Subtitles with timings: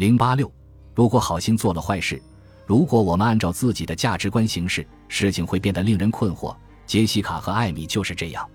[0.00, 0.50] 零八六，
[0.94, 2.18] 如果好心做了坏事，
[2.64, 6.56] 如果我们按照自己的价值观行事，事情会变得令人困惑。
[6.86, 8.48] 杰西卡和艾米就是这样。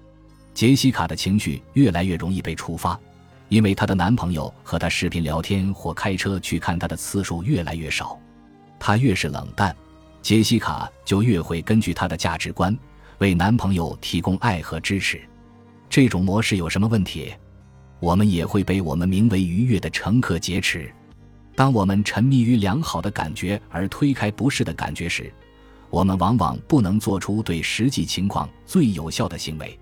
[0.55, 3.00] 杰西卡的情绪越来越容易被触发，
[3.47, 8.20] 因为她的男朋友和她视频聊天或开车去看她的次数越来越少。
[8.80, 9.75] 她越是冷淡，
[10.23, 12.75] 杰西卡就越会根据她的价值观
[13.20, 15.21] 为男朋友提供爱和支持。
[15.91, 17.32] 这种模式有什么问题？
[18.00, 20.91] 我们也会被我们名为愉悦的乘客劫持。
[21.56, 25.32] 当我们沉迷于良好的感觉而推开不适的感觉时，
[25.90, 29.80] 我们往往不能做出对实际情况最有效的行为。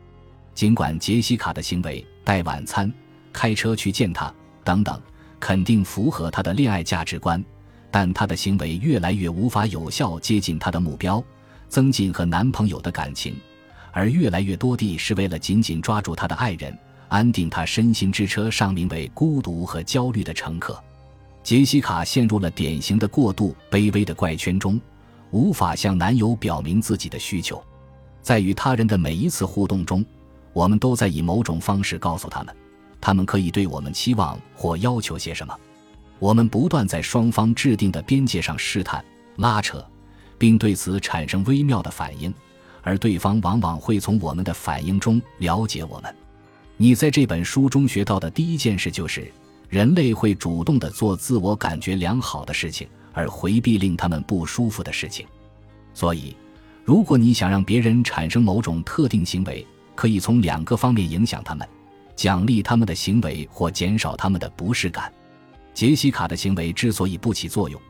[0.54, 2.94] 尽管杰西卡的行为带晚餐、
[3.32, 4.32] 开车去见他
[4.64, 5.02] 等等，
[5.40, 7.44] 肯定符合她的恋爱价值观，
[7.90, 11.24] 但她的行为越来越无法有效接近她的目标，
[11.68, 13.36] 增进和男朋友的感情，
[13.92, 20.80] 而越来越多地是为了紧紧抓住她的爱人，安定她身心之车上名为孤独和焦虑的乘客。
[21.44, 24.80] 杰西卡陷入了典型的过度卑微的怪圈中，
[25.32, 27.62] 无法向男友表明自己的需求，
[28.22, 30.04] 在与他人的每一次互动中。
[30.54, 32.56] 我们都在以某种方式告诉他们，
[33.02, 35.54] 他们可以对我们期望或要求些什么。
[36.20, 39.04] 我们不断在双方制定的边界上试探、
[39.38, 39.84] 拉扯，
[40.38, 42.34] 并对此产生微妙的反应，
[42.84, 46.16] 而对方往往会从我们的反应中了解我们。
[46.78, 49.30] 你在这本书中学到的第一件事就是，
[49.74, 55.26] 人类会主动地做自我感觉良好的事情，而回避令他们不舒服的事情。
[55.96, 56.38] 所以，
[56.86, 61.68] 如果你想让别人产生某种特定行为，可以从两个方面影响他们：
[62.16, 65.12] 奖励他们的行为或减少他们的不适感。
[65.74, 67.82] 杰西卡的行为之所以不起作用，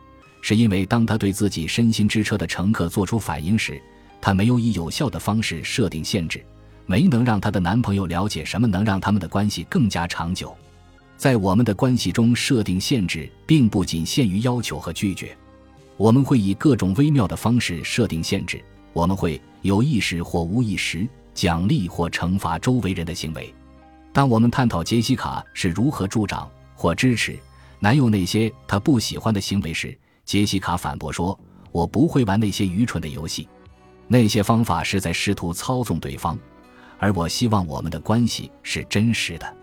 [0.42, 3.78] 是因为当他对自己身心之车的乘客做出反应时，
[4.22, 6.42] 他没有以有效的方式设定限制，
[6.86, 10.56] 没能让她的男朋友了解什么能让他们的关系更加长久。
[11.18, 15.36] 在我们的关系中设定限制，并不仅限于要求和拒绝，
[15.98, 18.64] 我们会以各种微妙的方式设定限制。
[18.92, 21.08] 我们会有意识或无意识。
[21.34, 23.52] 奖励或惩罚周围人的行为。
[24.12, 27.36] 当我们探讨杰西卡是如何助长或支持
[27.80, 31.36] 男友那些他不喜欢的行为时，杰西卡反驳说
[31.74, 33.50] ：“我不会玩那些愚蠢的游戏，
[34.08, 36.38] 那些方法是在试图操纵对方，
[37.00, 39.58] 而我希望我们的关系是真实的。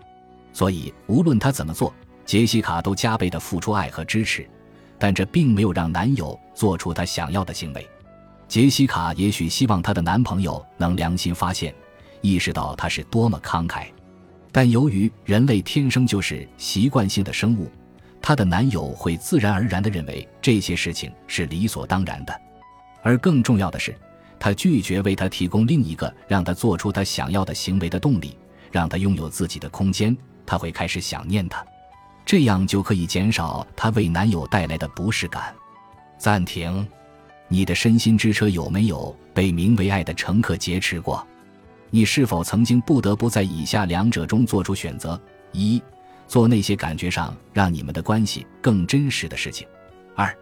[0.53, 1.93] 所以，无论他怎么做，
[2.25, 4.47] 杰西卡都加倍的付出爱和支持，
[4.99, 7.87] 但这并没有让男友做出他想要的行为。”
[8.47, 11.73] 杰西卡也许希望她的男朋友能良心发现，
[12.19, 13.85] 意识到她是多么慷慨，
[14.51, 17.71] 但由于人类天生就是习惯性的生物，
[18.21, 22.41] 她的男友会自然而然地认为这些事情是理所当然的。
[23.01, 23.95] 而更重要的是，
[24.37, 28.37] 他拒绝为她提供另一个让她做出她想要的行为的动力，
[28.69, 30.15] 让她拥有自己的空间。
[30.51, 31.65] 他会开始想念她，
[32.25, 35.55] 这样就可以减少她为男友带来的不适感。
[36.17, 36.85] 暂停。
[37.47, 41.25] 你的身心之车有没有被名为爱的乘客劫持过？
[41.89, 45.19] 你是否曾经不得不在以下两者中做出选择：
[45.53, 45.81] 一、
[46.27, 49.65] 做那些感觉上让你们的关系更真实的事情；
[50.15, 50.33] 二、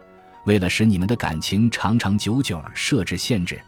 [0.44, 3.60] 为了使你们的感情长长久久而设置限制。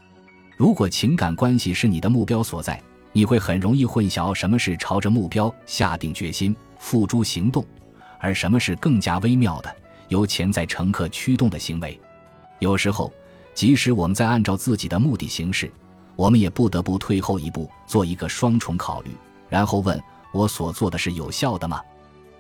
[0.57, 2.81] 如果情感关系是你的目标所在，
[3.13, 7.65] 你会很容易混淆什么是朝着目标下定决心付诸行动，
[8.19, 9.75] 而什么是更加微妙的
[10.09, 11.99] 由潜在乘客驱动的行为。
[12.59, 13.13] 有时候。
[13.55, 15.71] 即使我们在按照自己的目的行事，
[16.17, 19.11] 我们也不得不退后一步，做一个双重考虑，
[19.47, 20.03] 然后问
[20.33, 21.79] 我所做的是有效的吗？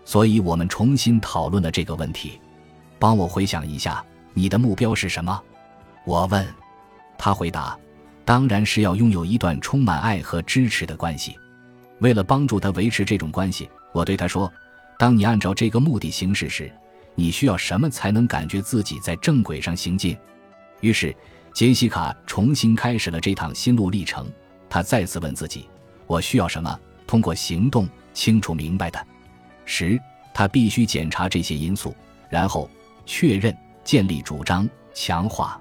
[0.07, 2.41] 所以，我们重新讨论了这个问题。
[2.99, 5.39] 帮我回想一下，你的目标是什么？
[6.07, 6.47] 我问。
[7.19, 7.79] 他回答
[8.25, 11.37] ：“当然是要拥有一段充满爱和支持的关系。”
[12.01, 14.53] 为了帮助他维持这种关系，我对他说
[14.99, 16.73] ：“当你按照这个目的行事时，
[17.15, 20.17] 你需要什么才能感觉自己在正轨上行进？”
[20.83, 21.15] 于是，
[21.55, 24.27] 杰西卡重新开始了这趟心路历程。
[24.69, 25.69] 她再次问自己
[26.09, 29.07] ：“我需要什么？”通过行动清楚明白的。
[29.65, 29.97] 十，
[30.35, 31.95] 她必须检查这些因素，
[32.29, 32.69] 然后
[33.07, 35.61] 确认、建立主张、强化。